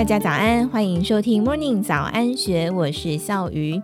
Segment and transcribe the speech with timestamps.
[0.00, 3.78] 大家早安，欢迎收听 Morning 早安学，我是笑鱼。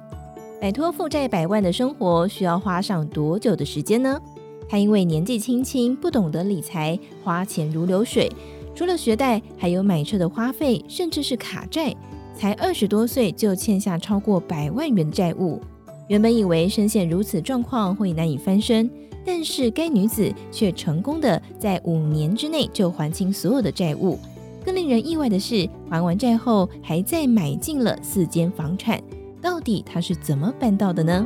[0.59, 4.19] 摆脱负债百万的生活需要花上多久的时间呢？
[4.67, 8.33] 他因为年纪轻轻，不懂得理财，花钱如流水，
[8.75, 11.95] 除了学贷，还有买车的花费，甚至是卡债。
[12.35, 15.61] 才二十多岁就欠下超过百万元的债务。
[16.09, 18.91] 原本以为身陷如此状况会难以翻身，
[19.23, 24.19] 但是该女子却成功的在五年之内就还清所有的债务。
[24.67, 29.01] 更令人意外的是，还完债后还再买进了四间房产。
[29.41, 31.25] 到底他是怎么办到的呢？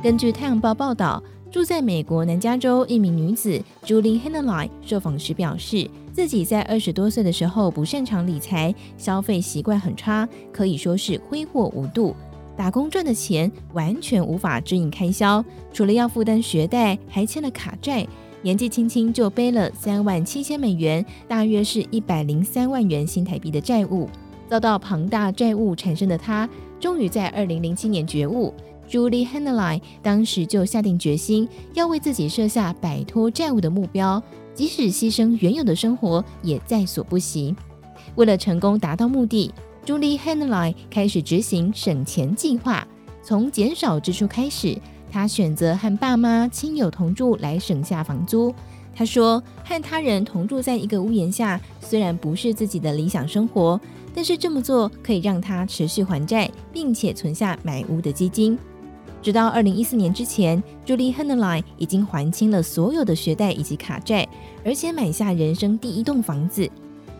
[0.00, 12.14] 根据《太阳报》报道，住在美国南加州一名女子 Julie Hennerlein 受访时表示，自己在二十多岁的时候不擅长理财，消费习惯很差，可以说是挥霍无度。
[12.56, 18.06] 打工赚的钱完全无法支应开销，除了要负担学贷，还欠了卡债。
[18.42, 24.08] 年纪轻轻就背了三万七千美元，大约是一百零三万元新台币的债务。
[24.48, 26.48] 遭到庞大债务缠身的他，
[26.80, 28.52] 终于在二零零七年觉悟。
[28.90, 34.20] Julie Hennerlein 当时就下定决心，要为自己设下摆脱债务的目标，
[34.54, 37.54] 即使牺牲原有的生活也在所不惜。
[38.16, 39.50] 为了成功达到目的
[39.86, 42.86] ，Julie Hennerlein 开始执行省钱计划，
[43.22, 44.76] 从减少支出开始。
[45.12, 48.52] 他选择和爸妈、亲友同住来省下房租。
[48.94, 53.78] 他说：“和他人同住在一个屋檐下，虽然不是自己的理想生活，
[54.14, 58.58] 但是这么做可以让他持续还债，并且存下买屋的基金。”
[59.22, 64.26] 直到二零一四年之前，Julie h e n e l i n 已经还清了所有的学贷以及卡债，
[64.64, 66.68] 而且买下人生第一栋房子。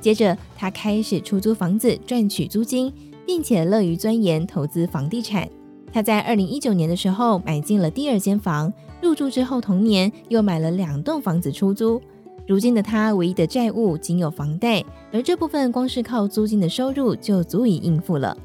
[0.01, 2.93] 接着，他开始出租房子赚取租金，
[3.25, 5.49] 并且乐于钻研投资房地产。
[5.93, 12.01] 他在二零一九年的时候买进了第二间房，入住之后同年又买了两栋房子出租。
[12.47, 18.37] 如今的他唯一的债务仅有房贷，而这部分光是靠租金的收入就足以应付了。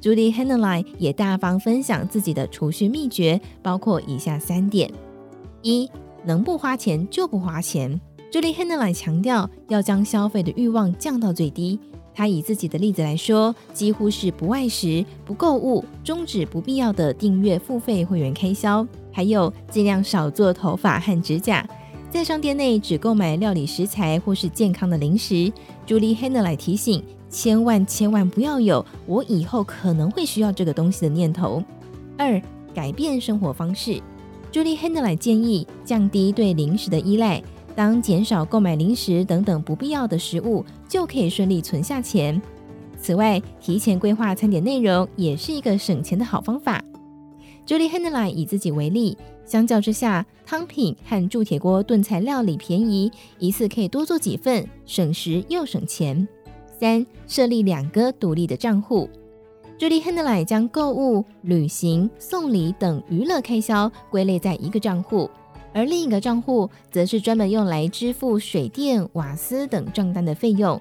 [0.00, 4.92] Julie Hennerlein 也大方分享自己的储蓄秘诀，包括以下三点：
[5.62, 5.90] 一、
[6.24, 8.00] 能不花钱就不花钱。
[8.30, 11.80] Julie Hennerlein 强调要将消费的欲望降到最低。
[12.18, 21.64] 他以自己的例子来说，几乎是不外食、不购物、终止不必要的订阅付费会员开销，还有尽量少做头发和指甲，
[22.10, 25.52] 在商店内只购买料理食材或是健康的零食。
[25.86, 31.62] Julie Hennerlein 提醒：千万千万不要有我以后可能会需要这个东西的念头。
[32.16, 32.42] 二、
[32.74, 34.02] 改变生活方式。
[34.50, 37.40] Julie Hennerlein 建议降低对零食的依赖。
[37.78, 42.42] 当减少购买零食等等不必要的食物，就可以顺利存下钱。
[42.98, 46.82] 此外，提前规划餐点内容也是一个省钱的好方法。
[47.64, 56.26] Julie Hennerlein 以自己为例，相较之下，汤品和铸铁锅炖菜料理便宜，一次可以多做几份，省时又省钱。
[56.80, 59.08] 三、设立两个独立的账户。
[59.78, 65.30] Julie Hennerlein 将购物、旅行、送礼等娱乐开销归类在一个账户。
[65.72, 70.80] 而另一个账户则是专门用来支付水电、瓦斯等账单的费用。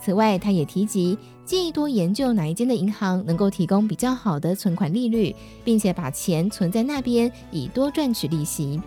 [0.00, 8.80] 此外，他也提及建议多研究哪一间的银行能够提供比较好的存款利率，并且把钱存在那边，以多赚取利息。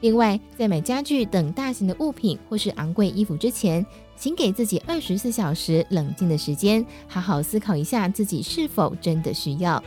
[0.00, 3.84] 另外，在买家具等大型的物品或是昂贵衣服之前，
[4.16, 9.82] 请给自己二十四小时冷静的时间，好好思考一下自己是否真的需要。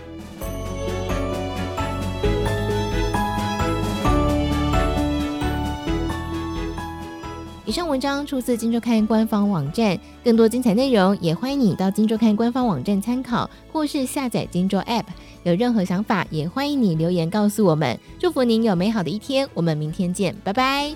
[7.69, 15.03] 以上文章出自《金周刊》官方网站，更多精彩内容也欢迎你到《金周刊》官方网站参考，或是下载《金周 App》。
[15.43, 17.95] 有任何想法，也欢迎你留言告诉我们。
[18.17, 20.95] 祝福您有美好的一天，我们明天见，拜拜。